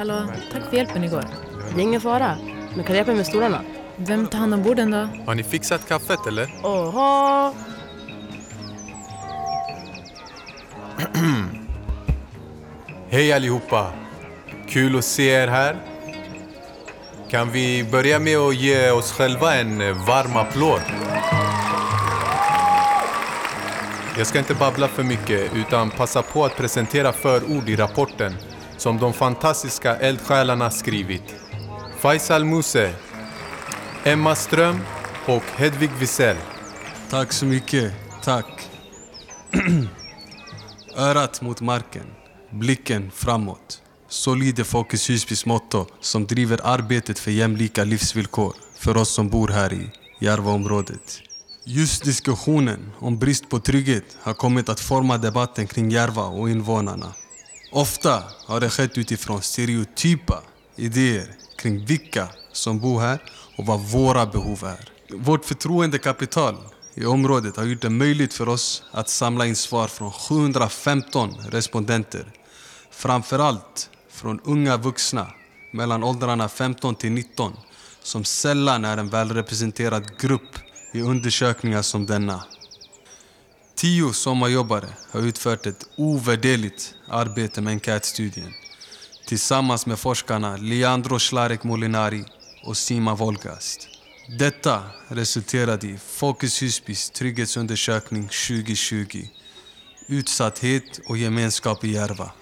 [0.00, 1.24] Hallå, tack för hjälpen igår.
[1.74, 2.36] Det är ingen fara.
[2.74, 3.62] Men kan du hjälpa mig med stolarna?
[3.96, 5.08] Vem tar hand om borden då?
[5.26, 6.54] Har ni fixat kaffet eller?
[6.62, 7.54] Oho!
[13.10, 13.92] Hej allihopa!
[14.68, 15.76] Kul att se er här.
[17.30, 20.80] Kan vi börja med att ge oss själva en eh, varm applåd?
[24.18, 28.36] Jag ska inte babbla för mycket utan passa på att presentera förord i rapporten
[28.80, 31.34] som de fantastiska eldsjälarna skrivit.
[31.98, 32.94] Faisal Muse,
[34.04, 34.80] Emma Ström
[35.26, 36.36] och Hedvig Wisell.
[37.10, 37.92] Tack så mycket.
[38.24, 38.68] Tack.
[40.96, 42.06] Örat mot marken,
[42.50, 43.82] blicken framåt.
[44.08, 49.48] Så lyder Folkets Husbys motto som driver arbetet för jämlika livsvillkor för oss som bor
[49.48, 51.20] här i Järvaområdet.
[51.64, 57.14] Just diskussionen om brist på trygghet har kommit att forma debatten kring Järva och invånarna.
[57.72, 60.42] Ofta har det skett utifrån stereotypa
[60.76, 63.22] idéer kring vilka som bor här
[63.56, 64.92] och vad våra behov är.
[65.16, 66.56] Vårt förtroendekapital
[66.94, 72.32] i området har gjort det möjligt för oss att samla in svar från 715 respondenter.
[72.90, 75.26] Framförallt från unga vuxna
[75.72, 77.56] mellan åldrarna 15 till 19
[78.02, 80.58] som sällan är en välrepresenterad grupp
[80.92, 82.44] i undersökningar som denna.
[83.80, 88.52] Tio sommarjobbare har utfört ett ovärderligt arbete med enkätstudien
[89.26, 92.24] tillsammans med forskarna Leandro Schlarek Molinari
[92.64, 93.88] och Sima Wolgast.
[94.38, 99.28] Detta resulterade i Folkets Husbys trygghetsundersökning 2020.
[100.08, 102.32] Utsatthet och gemenskap i Järva.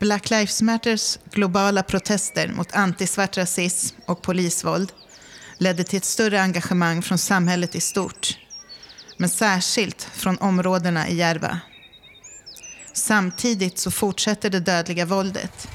[0.00, 4.92] Black Lives Matters globala protester mot antisvart rasism och polisvåld
[5.58, 8.38] ledde till ett större engagemang från samhället i stort,
[9.16, 11.60] men särskilt från områdena i Järva.
[12.92, 15.68] Samtidigt så fortsätter det dödliga våldet.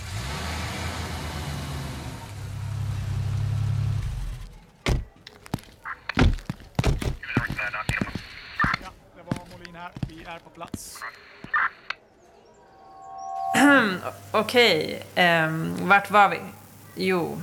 [14.32, 15.46] Okej, okay.
[15.46, 16.40] um, Okej, vart var vi?
[16.96, 17.42] Jo,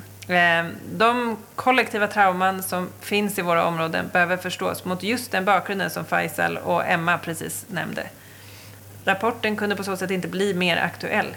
[0.93, 6.05] de kollektiva trauman som finns i våra områden behöver förstås mot just den bakgrunden som
[6.05, 8.07] Faisal och Emma precis nämnde.
[9.05, 11.37] Rapporten kunde på så sätt inte bli mer aktuell.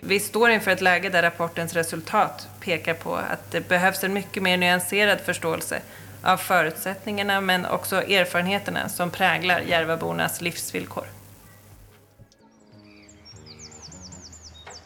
[0.00, 4.42] Vi står inför ett läge där rapportens resultat pekar på att det behövs en mycket
[4.42, 5.80] mer nyanserad förståelse
[6.22, 11.04] av förutsättningarna men också erfarenheterna som präglar Järvabornas livsvillkor.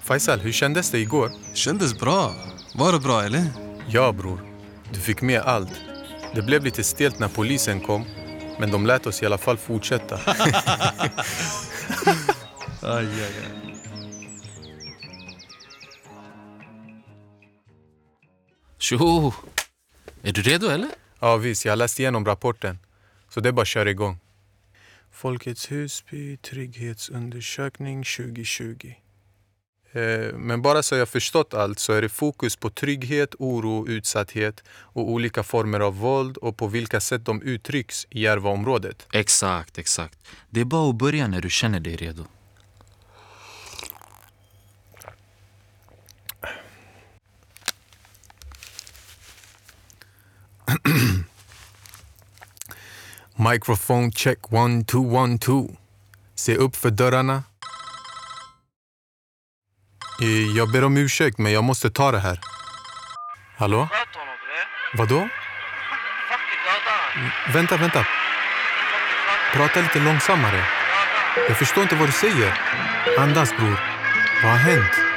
[0.00, 1.31] Faisal, hur kändes det igår?
[1.53, 2.34] Kändes bra.
[2.77, 3.45] Var det bra eller?
[3.89, 4.41] Ja, bror.
[4.93, 5.81] Du fick med allt.
[6.35, 8.05] Det blev lite stelt när polisen kom,
[8.59, 10.21] men de lät oss i alla fall fortsätta.
[12.83, 13.75] Aj, aj, aj.
[18.79, 19.33] Tjo!
[20.23, 20.91] Är du redo eller?
[21.21, 21.65] ja, visst.
[21.65, 22.79] Jag har läst igenom rapporten.
[23.29, 24.19] Så det är bara att köra igång.
[25.11, 29.03] Folkets Husby trygghetsundersökning 2020.
[29.94, 34.62] Eh, Men bara så jag förstått allt så är det fokus på trygghet, oro, utsatthet
[34.71, 39.06] och olika former av våld och på vilka sätt de uttrycks i Järvaområdet.
[39.12, 40.19] Exakt, exakt.
[40.50, 42.25] Det är bara att börja när du känner dig redo.
[53.53, 55.69] Microphone check one, two, one, two.
[56.34, 57.43] Se upp för dörrarna.
[60.20, 62.38] Eh, jag ber om ursäkt, men jag måste ta det här.
[63.56, 63.88] Hallå?
[64.94, 65.28] Vadå?
[67.52, 68.06] Vänta, vänta.
[69.52, 70.64] Prata lite långsammare.
[71.48, 72.60] Jag förstår inte vad du säger.
[73.19, 73.80] Andas, bror.
[74.42, 75.13] Vad har hänt?